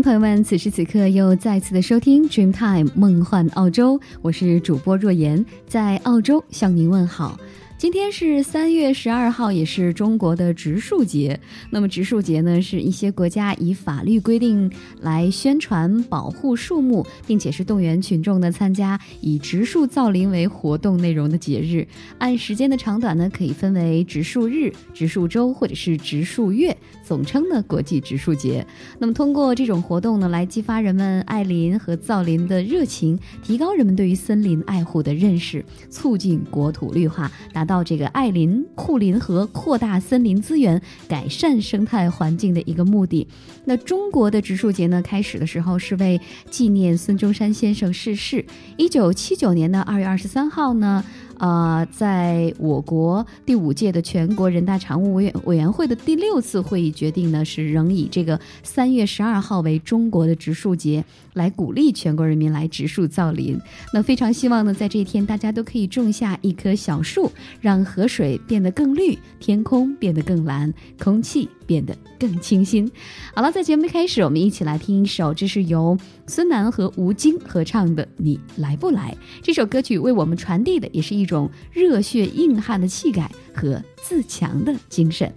[0.00, 7.36] 朋友们，此时此刻又再次的收听 Dreamtime 梦幻澳洲，我是主播若言，在澳洲向您问好。
[7.82, 11.40] 今天是三月十二号，也是中国的植树节。
[11.70, 21.84] 那么植树节呢，是一些国家以法律规定来宣传保护树木，并且是动员群众呢参加以植树造林为活动内容的节日。
[22.18, 28.64] 按时间的长短呢，可以分为植树日、植树周或者是植树月，总称呢国际植树节。
[29.00, 37.71] 那么通过这种活动呢，来激发人们爱林和造林的热情，提高人们对于森林爱护的认识，促进国土绿化，达到。
[37.72, 40.78] 到这个爱林护林和扩大森林资源、
[41.08, 43.26] 改善生态环境的一个目的。
[43.64, 48.44] 那中国的植树节呢，开始的时候是为纪念孙中山先生逝世。
[48.76, 51.02] 一九七九年的二月二十三号呢。
[51.42, 63.58] 呃，在我国第五届的全国人大常务委员委员会的第六次会议决定呢，是仍以这个三月十二号为中国的植树节，来鼓励全国人民来植树造林。
[63.92, 67.28] 那非常希望呢，在这一天大家都可以种下一棵小树，
[67.60, 71.48] 让河水变得更绿，天空变得更蓝，空气。
[71.72, 72.90] 变得更清新。
[73.34, 79.16] 好了，在节目的开始，我们一起来听一首，这是由孙楠和吴京合唱的《你来不来》。
[79.42, 85.32] 这首歌曲为我们传递的也是一种热血硬汉的气概和自强的精神。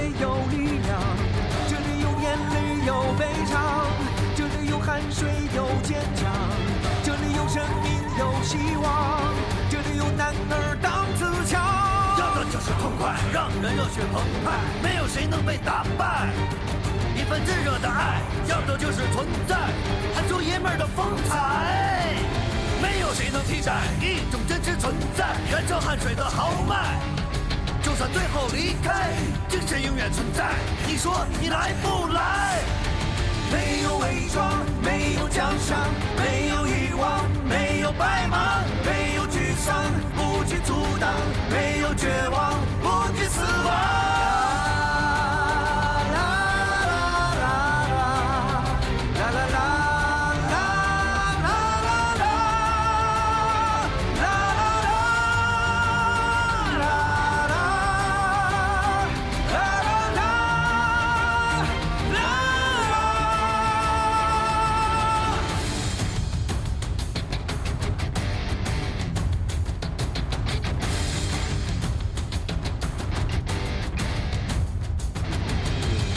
[0.00, 0.98] 没有力量，
[1.68, 3.86] 这里有眼泪，有悲伤，
[4.34, 6.32] 这里有汗水，有坚强，
[7.04, 9.20] 这里有生命，有希望，
[9.68, 11.60] 这里有男儿当自强。
[12.18, 14.56] 要的就是痛快，让人热血澎湃。
[14.82, 16.30] 没有谁能被打败，
[17.14, 19.54] 一份炙热的爱，要的就是存在，
[20.14, 22.16] 喊出爷们的风采。
[22.80, 27.19] 没有谁能替代，一种真实存在，源澈汗水的豪迈。
[28.00, 29.10] 就算最后离开，
[29.46, 30.54] 精神永远存在。
[30.86, 32.62] 你说你来不来？
[33.52, 35.76] 没有伪装，没有奖赏，
[36.16, 39.84] 没有遗忘，没有白忙，没有沮丧，
[40.16, 41.12] 不去阻挡，
[41.50, 43.99] 没有绝望，不惧死亡。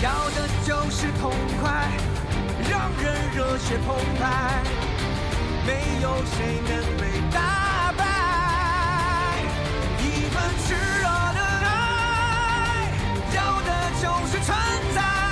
[0.03, 1.31] 要的就是痛
[1.61, 1.87] 快，
[2.69, 4.61] 让人热血澎湃，
[5.65, 8.03] 没有谁能被打败。
[9.99, 12.91] 一份炽热的爱，
[13.33, 13.69] 要的
[14.01, 14.53] 就是存
[14.93, 15.22] 在。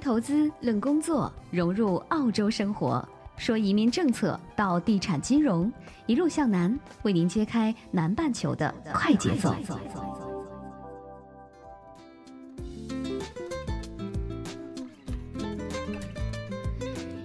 [0.00, 3.06] 投资，论工作，融入澳洲生活。
[3.36, 5.70] 说移民政策到地产金融，
[6.06, 9.54] 一路向南，为您揭开南半球的快节奏。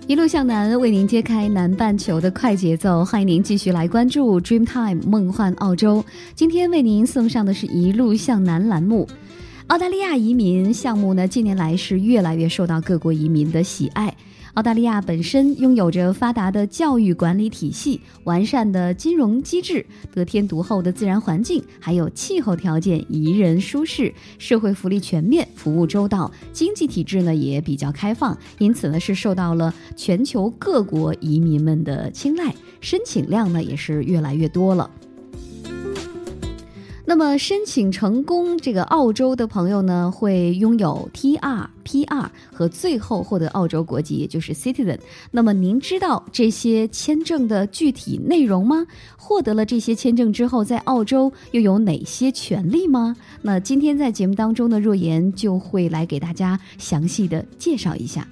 [0.07, 3.05] 一路向南，为您揭开南半球的快节奏。
[3.05, 6.03] 欢迎您继续来关注 Dreamtime 梦幻澳洲。
[6.35, 9.07] 今天为您送上的是一路向南栏目。
[9.71, 14.13] 澳大利亚移民项目呢，近年来是越来越受到各国移民的喜爱。
[14.55, 34.91] 澳大利亚本身拥有着发达的教育管理体系、完善的金融机制、得天独厚的自然环境，还有气候条件宜人舒适，社会福利全面，服务周到，经济体制呢也比较开放，因此呢是受到了全球各国移民们的青睐，申请量呢也是越来越多了。
[37.11, 44.97] 那么申请成功，这个澳洲的朋友呢，会拥有 T R P R 和最后获得澳洲国籍，也就是 Citizen。
[45.29, 48.87] 那么您知道这些签证的具体内容吗？
[49.17, 53.13] 获得了这些签证之后，在澳洲又有哪些权利吗？
[53.41, 58.25] 那今天在节目当中呢，若言就会来给大家详细的介绍一下。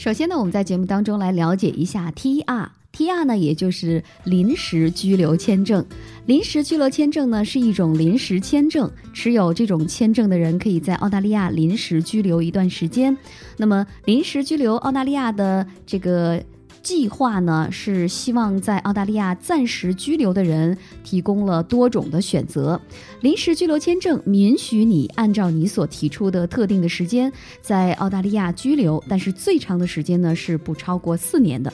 [0.00, 5.84] 首先呢，我们在节目当中来了解一下 T R T R 呢，也就是临时居留签证。
[6.24, 13.14] 临时居留签证呢是一种临时签证，持有这种签证的人可以在澳大利亚临时居留一段时间。
[13.58, 16.42] 那么，临时居留澳大利亚的这个。
[16.82, 22.80] 计划呢是希望在澳大利亚暂时居留的人提供了多种的选择。
[23.20, 27.30] 临时居留签证允许你按照你所提出的特定的时间
[27.60, 31.72] 在澳大利亚居留，但是最长的时间呢是不超过四年的。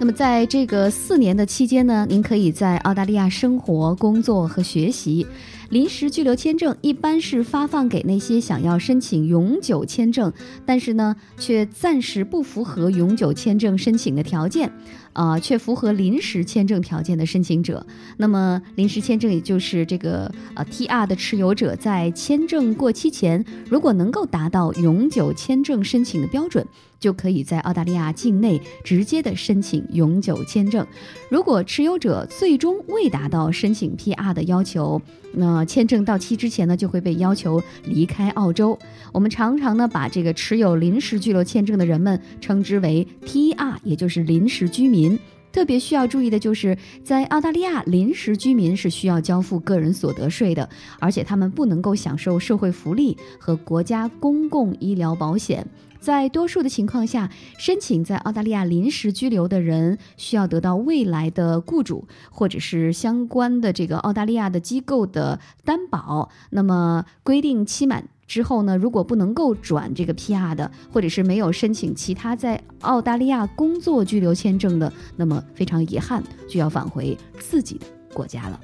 [0.00, 5.26] 那么在这个四年的期间呢，您可以在澳大利亚生活、工作和学习。
[5.68, 10.32] 临时居留签证一般是发放给那些想要申请永久签证，
[10.64, 14.72] 但是呢，却暂时不符合永久签证申请的条件，
[15.12, 17.84] 啊，却符合临时签证条件的申请者。
[18.16, 26.66] 那么，临时签证也就是这个呃 TR 的持有者，在签证过期前，如果能够达到永久签证申请的标准。
[27.00, 30.86] 就可以在澳大利亚境内直接的申请永久签证。
[31.30, 35.00] 如果持有者最终未达到申请 PR 的要求，
[35.32, 38.78] 那签证到期之前呢，就会被要求离开澳洲。
[39.12, 45.18] 我们常常呢把这个持有临时居留签证的人们称之为 TR，也就是临时居民。
[45.52, 50.68] 特别需要注意的就是，在澳大利亚，临时居民是需要交付个人所得税的，
[51.00, 55.66] 而且他们不能够享受社会福利和国家公共医疗保险。
[56.00, 66.30] 在多数的情况下，申请在澳大利亚临时居留的人需要得到未来的雇主或者是相关的这个澳大利亚的机构的担保。
[66.50, 78.58] 那么规定期满之后呢，如果不能够转这个 PR 的，或者是没有申请其他在澳大利亚工作居留签证的，那么非常遗憾，就要返回自己的国家了。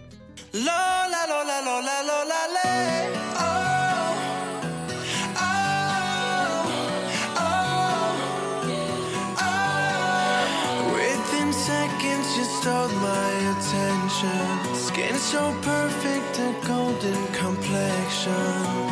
[17.68, 18.85] reflection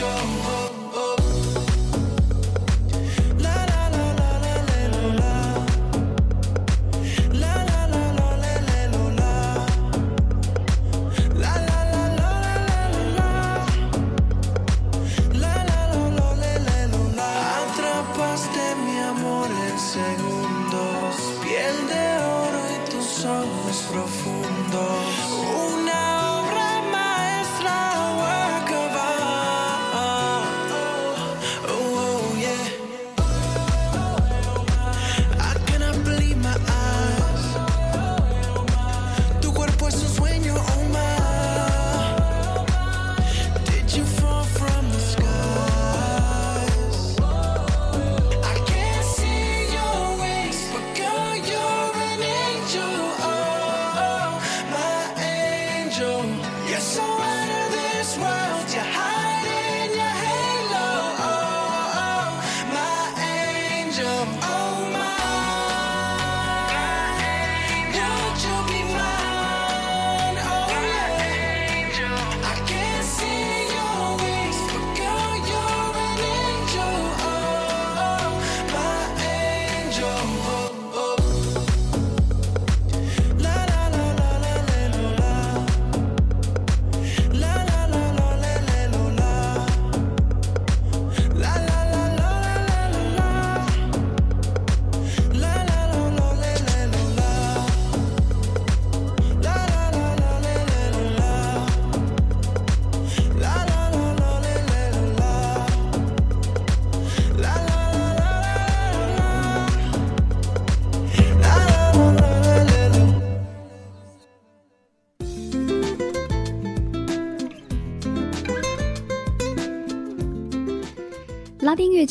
[0.00, 0.39] show.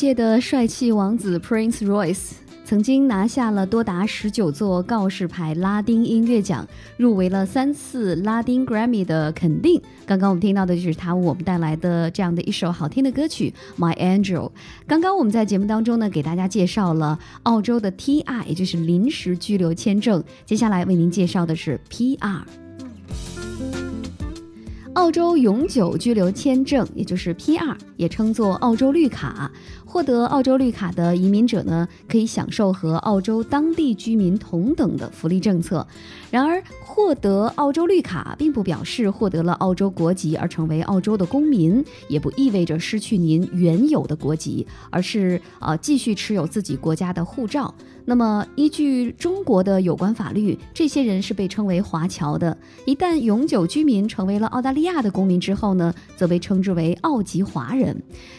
[0.00, 2.30] 界的帅气王子 Prince Royce
[2.64, 6.66] 曾经拿下了多达十九座告示牌拉丁音乐奖，
[6.96, 9.78] 入围了三次拉丁 Grammy 的肯定。
[10.06, 14.48] 刚刚我们听到的就是他为我们带来的这样的一首好听的歌曲《My Angel》。
[14.86, 20.24] 刚刚我们在节目当中呢，给大家介绍了澳洲的 TR，也就是临时居留签证。
[20.46, 22.40] 接下来为您介绍的是 PR。
[25.00, 29.50] 澳洲永久居留签证，也就是 PR，也称作澳洲绿卡。
[29.86, 35.84] 获得澳洲绿卡的移民者呢，可以享受和澳洲当地居民同等的福利政策。
[36.30, 47.74] 然而，获得澳洲绿卡并不表示获得了澳洲国籍而成为澳洲的公民，也不意味着失去您原有的国籍，而是呃继续持有自己国家的护照。
[48.10, 52.58] 那么，依据中国的有关法律，这些人是被称为华侨的。
[52.84, 57.96] 一旦永久居民成为了澳大利亚的公民之后呢，则被称之为澳籍华人。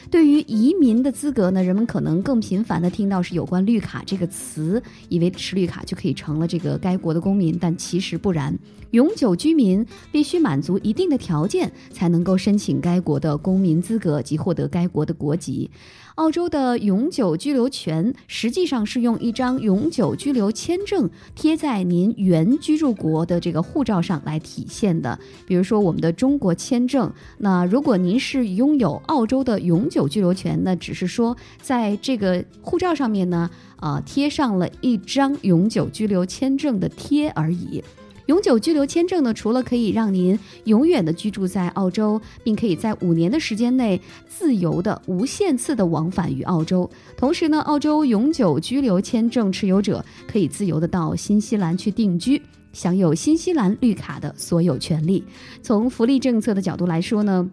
[0.09, 8.53] 对于移民的资格呢，人们可能更频繁的听到是有关绿卡这个词，以为持绿卡就可以成了这个该国的公民，但其实不然。
[8.91, 15.71] 永久居民必须满足一定的条件，才能够申请该国的公民资格及获得该国的国籍。
[16.15, 25.17] 澳洲的永久居留权实际上是用一张永久居留签证贴在您原居住国的这个护照上来体现的。
[25.47, 37.83] 比如说我们的中国签证，那如果您是拥有澳洲的永久居留权，那只是说在这个护照上面呢，啊、贴上了一张永久居留签证的贴而已。
[38.31, 55.21] 永久居留签证呢，除了可以让您永远的居住在澳洲，并可以在五年的时间内自由的、无限次的往返于澳洲，同时呢，澳洲永久居留签证持有者可以自由的到新西兰去定居，享有新西兰绿卡的所有权利。
[55.61, 57.51] 从福利政策的角度来说呢，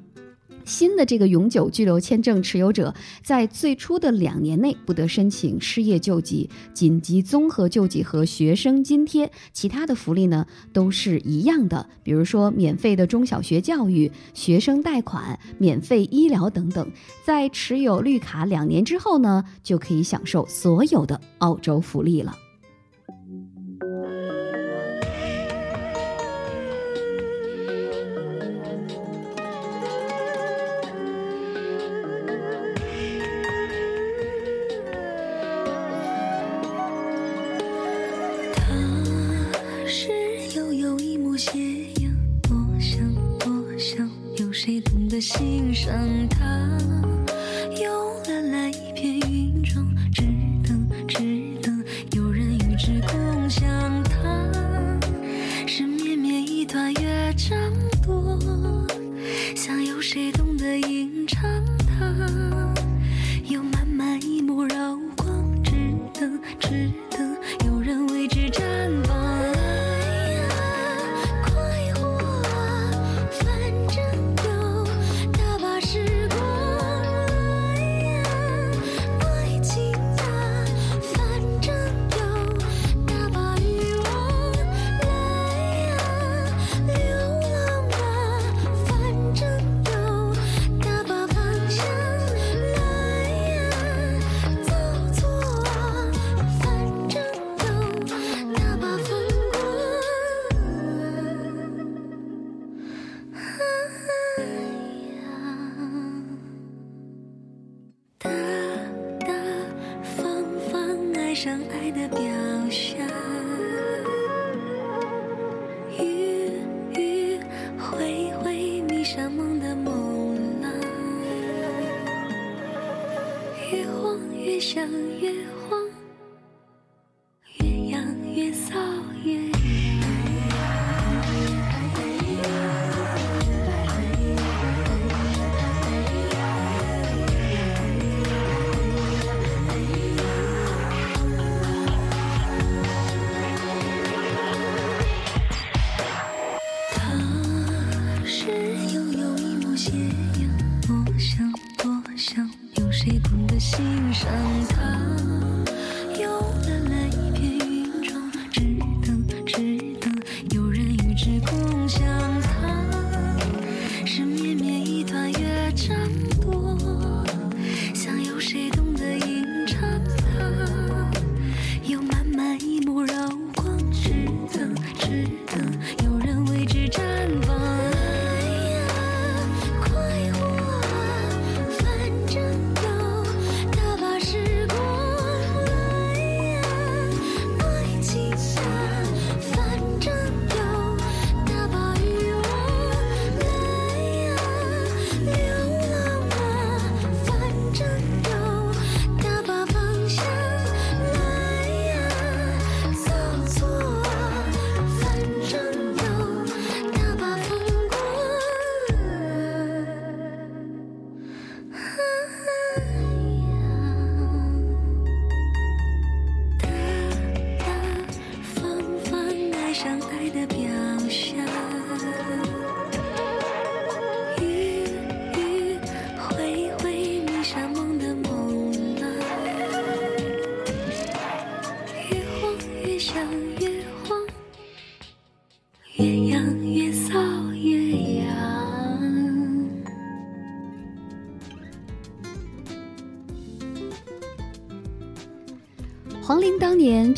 [0.69, 2.95] 新的这个永久居留签证持有者，
[3.25, 16.87] 在最初的两年内不得申请失业救济、紧急综合救济和学生津贴，其他的福利呢都是一样的，比如说免费的中小学教育、学生贷款、免费医疗等等。
[17.25, 22.37] 在持有绿卡两年之后呢，就可以享受所有的澳洲福利了。
[45.79, 46.48] 声叹？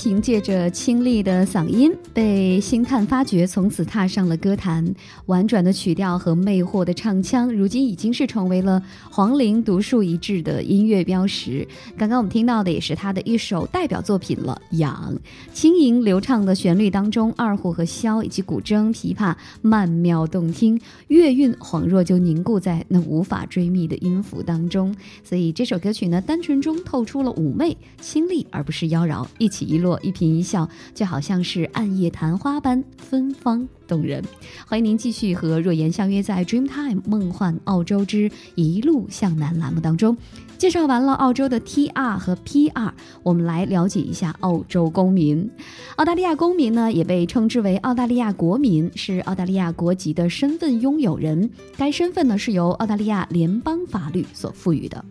[0.02, 4.94] 凭借着清丽的嗓音被星探发掘，从此踏上了歌坛。
[5.26, 11.68] 婉转的曲调和魅惑的唱腔，如今已经是成为了黄龄独树一帜的音乐标识。
[11.98, 15.14] 刚刚我们听到的也是他的一首代表作品了，《痒》。
[15.52, 24.96] 轻盈流畅的旋律当中，二胡和箫以及古筝、琵琶曼妙动听，乐韵恍若就凝固在那无法追觅的音符当中。
[25.22, 29.26] 所以这首歌曲呢，单纯中透出了妩媚、清丽，而不是妖娆。
[29.36, 34.22] 一起一一颦一笑，就好像是暗夜昙花般芬芳动人。
[34.66, 40.16] 欢迎您继续和若言相约在 Dreamtime 梦幻澳洲之一路向南栏目当中。
[40.58, 45.50] 介绍完了澳洲的 TR 和 PR，我们来了解一下澳洲公民。
[45.96, 51.50] 澳大利亚公民呢，也被称之为澳大利亚国民，是澳大利亚国籍的身份拥有人。
[51.78, 55.02] 该身份呢，是由澳大利亚联邦法律所赋予的。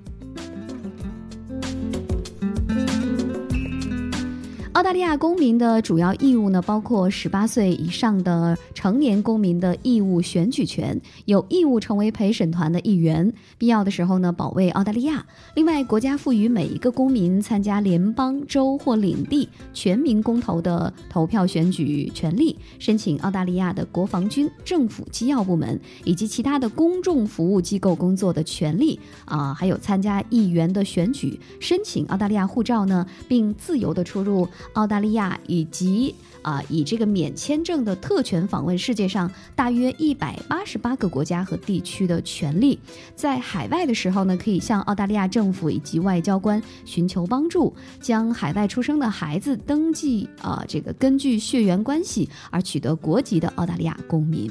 [4.80, 15.26] 澳大利亚公民的主要义务呢，包括十八岁以上的成年公民的义务选举权，有义务成为陪审团的一员，必要的时候呢，保卫澳大利亚。
[15.54, 34.48] 另外，国家赋予每一个公民参加联邦、州或领地全民公投的投票选举权利，申请澳大利亚的国防军、政府机要部门以及其他的公众服务机构工作的权利啊，还有参加议员的选举，申请澳大利亚护照呢，并自由的出入。
[34.74, 42.80] 澳大利亚以及啊，以这个免签证的特权访问世界上大约一百八十八个国家和地区的权利，
[43.16, 54.50] 在海外的时候呢，可以向澳大利亚政府以及外交官寻求帮助，将海外出生的孩子登记啊，这个根据血缘关系而取得国籍的澳大利亚公民。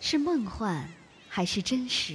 [0.00, 0.86] 是梦幻
[1.28, 2.14] 还是真实？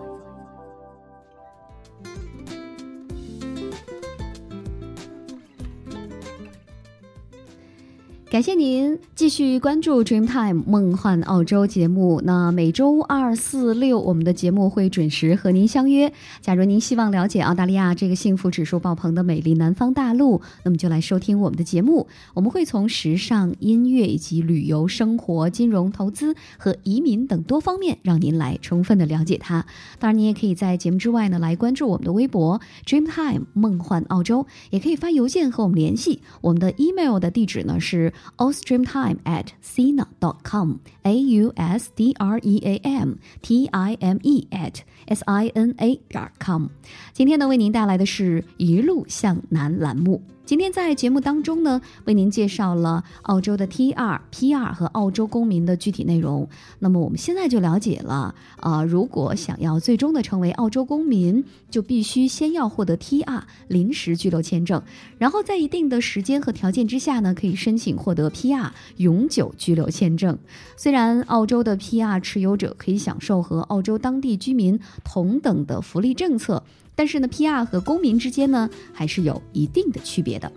[8.31, 12.21] 感谢您继续关注 Dreamtime 梦幻澳洲节目。
[12.23, 16.13] 那每周二、四、六，我们的节目会准时和您相约。
[16.39, 22.07] 假如您希望了解澳大利亚这个幸福指数爆棚的美丽南方大陆，那么就来收听我们的节目。
[22.33, 29.65] 我们会从时尚、音乐以及旅游、生活、金融、投资和移民等多方面，让您来充分的了解它。
[29.99, 36.21] 当然，您也可以在节目之外呢，来关注我们的微博 Dreamtime 梦幻澳洲，也可以发邮件和我们联系。
[36.39, 38.13] 我们的 email 的地址呢是。
[38.37, 45.51] Ausdreamtime at sina.com.au s d r e a m t i m e at s i
[45.53, 46.67] n a 点 com。
[47.13, 50.21] 今天呢，为您带来的是一路向南栏目。
[50.43, 56.49] 今天在节目当中呢，为您介绍了澳洲的 TR、PR 和澳洲公民的具体内容。
[56.79, 64.81] 那么我们现在就了解了，啊，如果想要最终的成为澳洲公民，就必须先要获得 TR 临时居留签证，
[65.17, 70.37] 然后在一定的时间和条件之下呢，可以申请获得 PR 永久居留签证。
[70.75, 76.63] 虽然澳洲的 PR 持有者可以享受和澳洲当地居民同等的福利政策。
[77.01, 80.51] 但是呢，PR 和公民之间呢，还是有一定的区别的。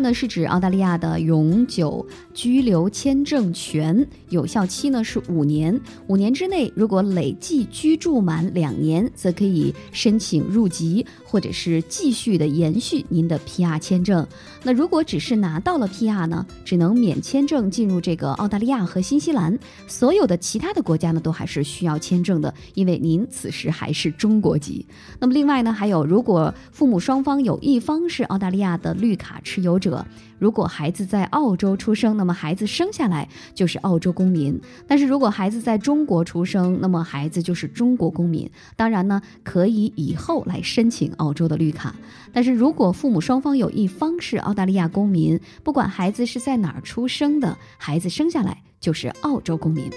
[0.00, 5.78] 呢是指澳大利亚的永久居留签证权，有效期呢是五年。
[6.08, 14.26] 五年之内，如果累计居住满两年，则可以申请入籍，或者是继续的延续您的 PR 签证。
[14.62, 24.84] 那如果只是拿到了 PR 呢，只能免签证进入这个澳大利亚和新西兰，所有的其他的国家呢都还是需要签证的，因为您此时还是中国籍。
[25.18, 29.89] 那么另外呢，还有如果父母双方有一方是澳大利亚的绿卡持有者，
[30.38, 34.54] 如果孩子在澳洲出生，那么孩子生下来就是澳洲公民；
[34.86, 38.50] 但是如果孩子在中国出生，那么孩子就是中国公民。
[38.76, 41.94] 当然呢，可以以后来申请澳洲的绿卡。
[42.32, 49.90] 但是如果父母双方有一方是澳大利亚公民，不管孩子是在哪儿出生的，孩子生下来就是澳洲公民。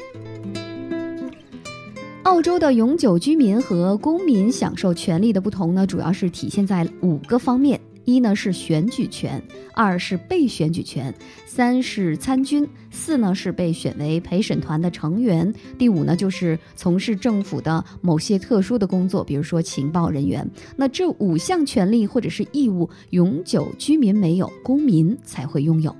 [2.24, 9.42] 澳洲的永久居民和公民享受权利的不同呢，主要是体现在五个方面：一呢是选举权，
[9.74, 11.14] 二是被选举权，
[11.46, 20.50] 三是参军，四呢是被选为陪审团的成员，第五呢就是从事政府的某些特殊的工作，比如说情报人员。
[20.76, 25.96] 那这五项权利或者是义务，永久居民没有，公民才会拥有。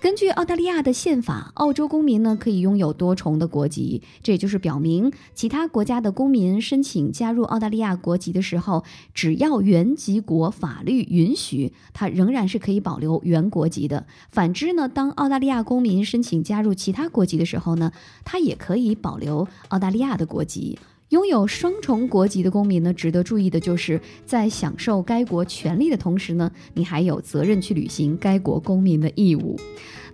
[0.00, 14.06] 根据澳大利亚的宪法，澳洲公民呢可以拥有多重的国籍，这也就是表明其他国家的公民申请加入澳大利亚国籍的时候，只要原籍国法律允许，他仍然是可以保留原国籍的。
[14.30, 17.90] 反之呢，当澳大利亚公民申请加入其他国籍的时候呢，
[18.24, 20.78] 他也可以保留澳大利亚的国籍。
[21.10, 29.58] 拥有双重国籍的公民呢，值得注意的就是，在享受该国权利的同时呢，你还有责任去履行该国公民的义务。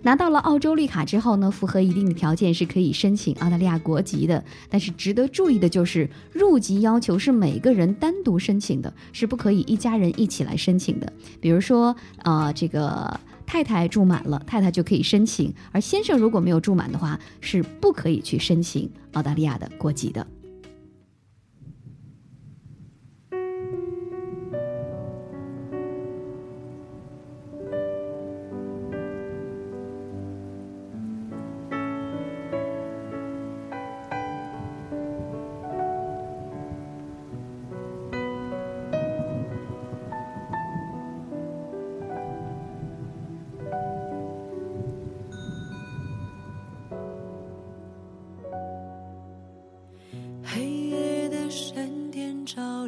[0.03, 4.41] 拿到了澳洲绿卡之后呢，符合一定的条件是可以申请澳大利亚国籍的。
[4.69, 11.11] 但是值得注意的就是，入籍要求是每个人单独申请的，是不可以一家人一起来申请的。
[11.41, 13.19] 比如说，呃，这个。
[13.47, 20.25] 太太住满了，太太就可以申请；而先生如果没有住满的话，是不可以去申请澳大利亚的国籍的。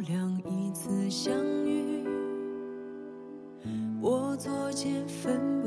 [0.00, 1.34] 亮一次相
[1.66, 2.04] 遇，
[4.00, 5.57] 我作茧分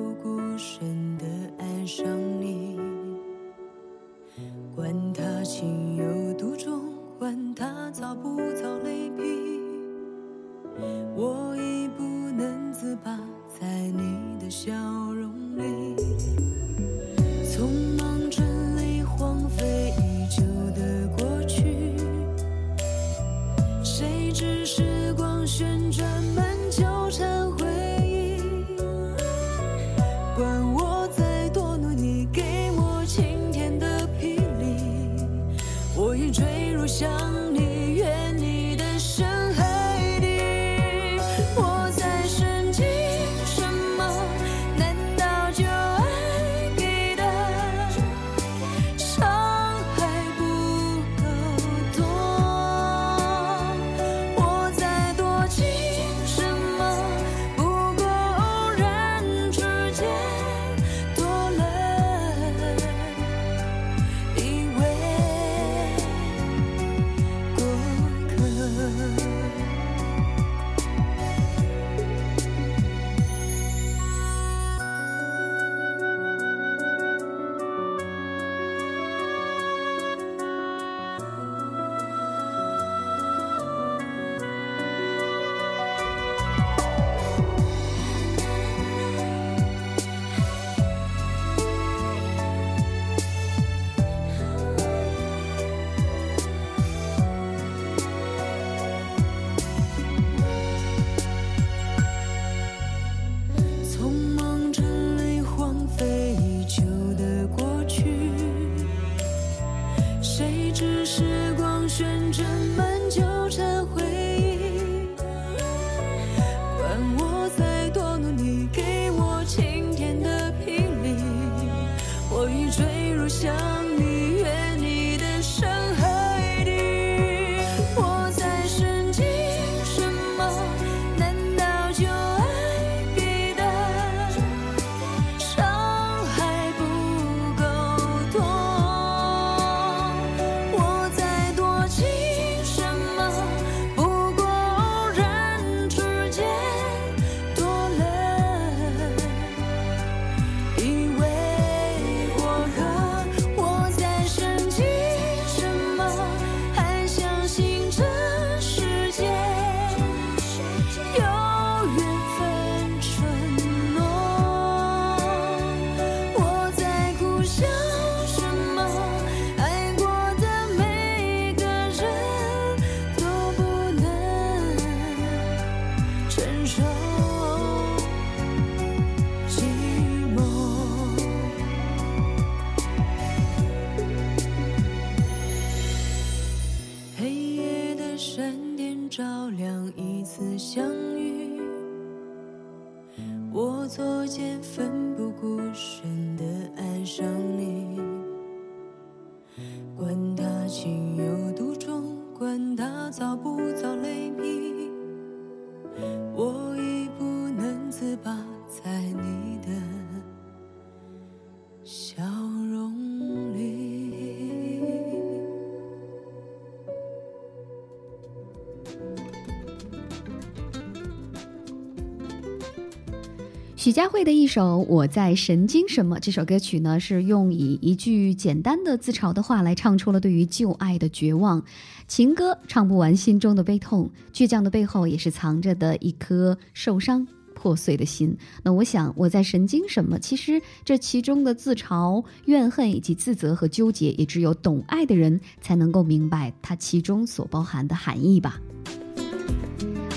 [223.75, 231.59] 许佳慧的一首《我在神经什么》这首歌曲呢，是用以一句简单的自嘲的话来唱出了对于旧爱的绝望。
[232.07, 238.37] 情歌唱不完心中的悲痛，倔强的背后也是藏着的一颗受伤破碎的心。
[238.61, 240.19] 那我想，我在神经什么？
[240.19, 248.61] 其实这其中的自嘲、怨恨以及自责和纠结，也只有懂爱的人才能够明白它其中所包含的含义吧。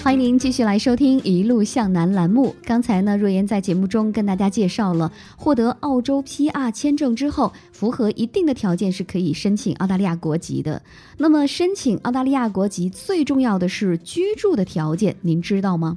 [0.05, 2.55] 欢迎您继续来收听《一路向南》栏目。
[2.63, 10.83] 刚才呢，若言在节目中跟大家介绍了，获得澳洲 PR 签证之后，符合一定的条件是可以申请澳大利亚国籍的。
[11.17, 15.97] 那么，申请澳大利亚国籍最重要的是居住的条件，您知道吗？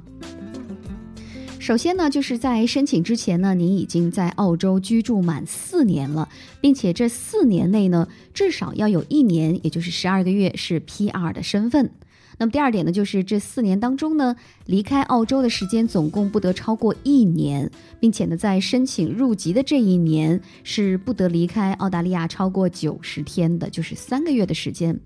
[1.58, 6.26] 首先呢，就是在申请之前呢，您已经在澳洲居住满四年了，
[6.62, 11.90] 并且这四年内呢，至少要有一年，也就是十二个月是 PR 的身份。
[12.38, 14.34] 那么第二点呢，就是这四年当中呢，
[14.68, 25.00] 离开澳洲的时间总共不得超过一年，并且呢，在申请入籍的这一年是不得离开澳大利亚超过九十天的，就是三个月的时间。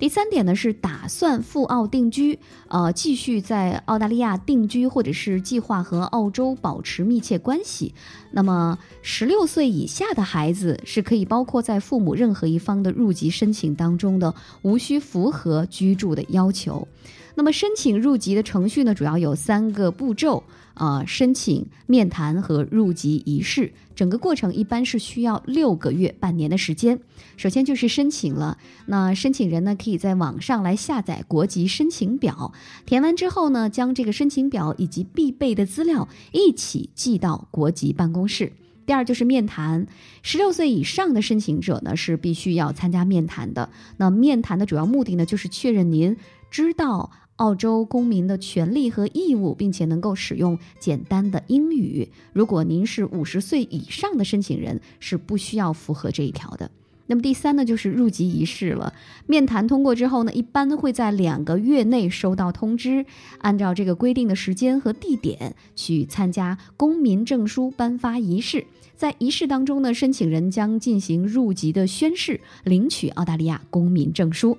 [0.00, 7.94] 第三点呢是打算赴澳定居，呃，继续在澳大利亚定居，或者是计划和澳洲保持密切关系。
[8.32, 16.88] 那么，十六岁以下的孩子是可以包括在父母任何一方的入籍申请当中的，无需符合居住的要求。
[17.34, 20.42] 那么，申请入籍的程序呢，主要有三个步骤。
[20.74, 26.98] 呃，申请、面谈和入籍仪式，整个过程一般是需要六个月、半年的时间。
[27.36, 32.52] 首先就是申请了，那申请人呢可以在网上来下载国籍申请表，
[32.86, 38.52] 填完之后呢，将这个申请表以及必备的资料一起寄到国籍办公室。
[38.84, 39.86] 第二就是面谈，
[40.22, 43.70] 十六岁以上的申请者呢是必须要参加面谈的。
[43.96, 46.16] 那面谈的主要目的呢，就是确认您
[46.50, 47.12] 知道。
[47.36, 52.08] 澳洲公民的权利和义务，并且能够使用简单的英语。
[52.32, 56.70] 如果您是五十岁以上的申请人，是不需要符合这一条的。
[57.06, 58.94] 那么第三呢，就是入籍仪式了。
[59.26, 63.04] 面谈通过之后呢，一般会在两个月内收到通知，
[63.38, 68.64] 按照这个规定的时间和地点去参加公民证书颁发仪式。
[68.96, 74.56] 在仪式当中呢，申请人将进行入籍的宣誓，领取澳大利亚公民证书。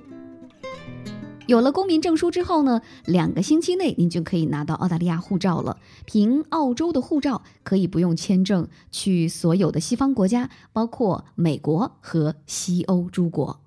[1.47, 5.77] 有了公民证书之后呢，两个星期内您就可以拿到澳大利亚护照了。
[6.05, 13.59] 凭澳洲的护照，可以不用签证去所有的西方国家，包括美国和西欧诸国。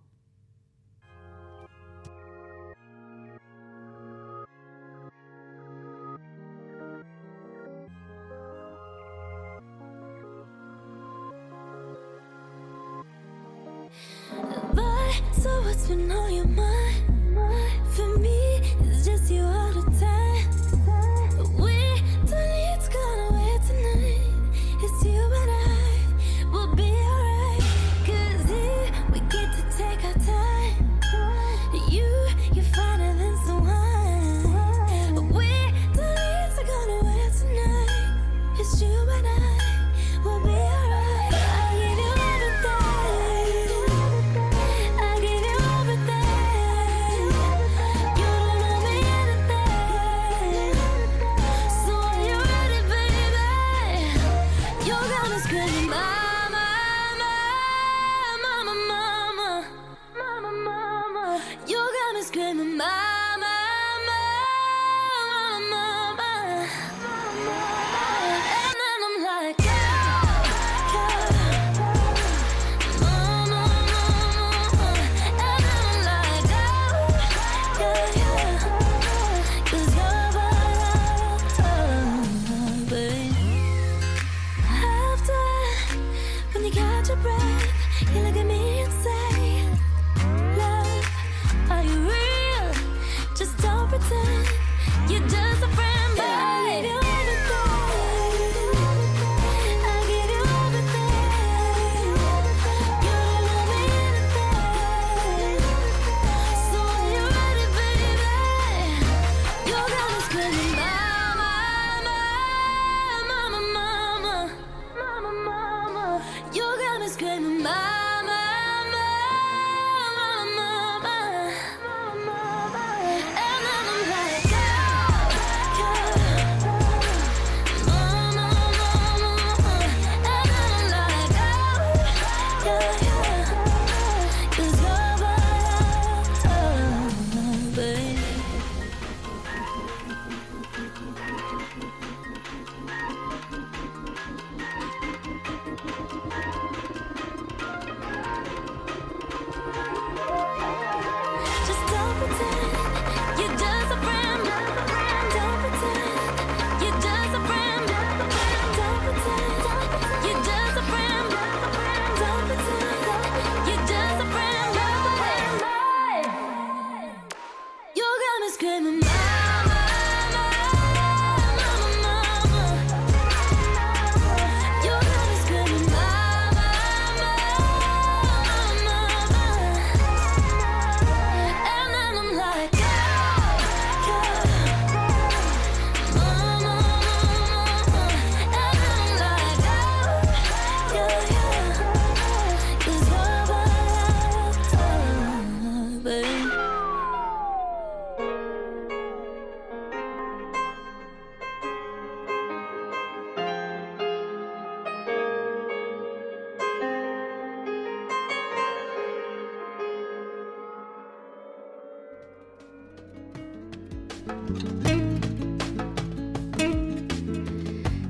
[214.28, 214.97] Thank you.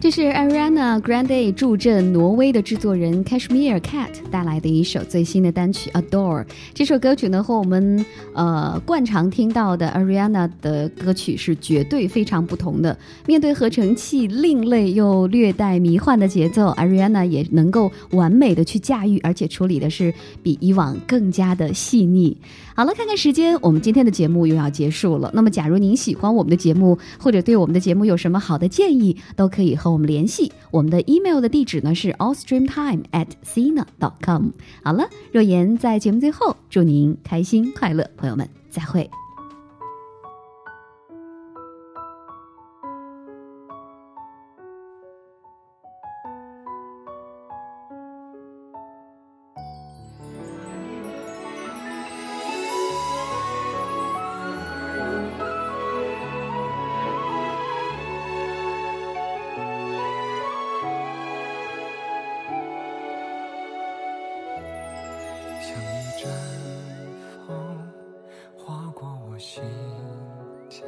[0.01, 6.45] 这是 Ariana Grande 助阵挪威的制作人 Cashmere Cat 带来的一首最新的单曲《Adore》。
[6.73, 12.97] 这首歌曲呢，和我们呃惯常听到的 Ariana 的歌曲是绝对非常不同的。
[13.27, 22.37] 面对合成器另类又略带迷幻的节奏，Ariana 也能够完美的去驾驭，而且处理的是比以往更加的细腻。
[22.77, 25.29] 好了，看看时间，我们今天的节目又要结束了。
[25.35, 30.53] 那么，假如您喜欢我们的节目，或者对我们的节目有什么好的建议，都可以和我们联系。
[30.71, 34.51] 我们的 email 的地址呢是 allstream time at Cina.com。
[34.83, 39.09] 好了，若言在节目最后祝您开心快乐，朋友们再会。
[65.69, 66.33] 像一阵
[67.47, 67.93] 风
[68.57, 69.63] 划过我心
[70.71, 70.81] 间，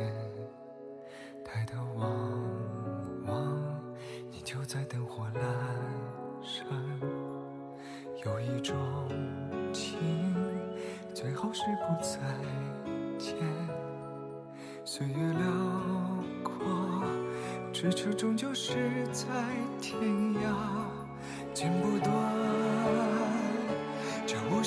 [1.45, 2.09] 抬头望
[3.27, 3.85] 望，
[4.31, 5.41] 你就在灯火阑
[6.43, 6.67] 珊。
[8.25, 8.75] 有一种
[9.71, 9.99] 情，
[11.13, 12.19] 最好是不再
[13.19, 13.37] 见。
[14.87, 15.45] 岁月辽
[16.43, 16.55] 阔，
[17.71, 19.27] 咫尺终究是在
[19.79, 20.01] 天
[20.37, 20.55] 涯，
[21.53, 22.20] 剪不断。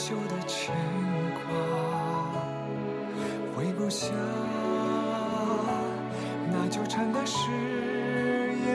[0.06, 0.76] 这无休的牵
[1.34, 1.42] 挂，
[3.56, 4.08] 挥不下
[6.52, 7.50] 那纠缠的誓
[8.66, 8.70] 言。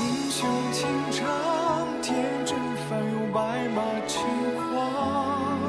[0.00, 0.40] 英雄
[0.72, 1.22] 情长，
[2.02, 2.10] 天
[2.44, 4.20] 真翻涌白马轻
[4.56, 5.60] 狂，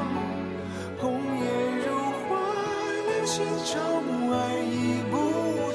[0.98, 1.44] 红颜
[1.78, 1.86] 如
[2.26, 2.34] 花，
[3.06, 4.74] 难寻朝暮，爱已
[5.12, 5.14] 不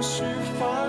[0.00, 0.24] 是
[0.58, 0.81] 否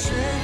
[0.00, 0.39] 是。